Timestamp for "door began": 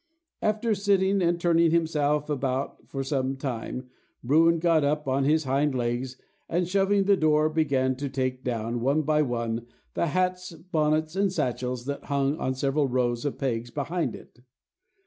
7.15-7.95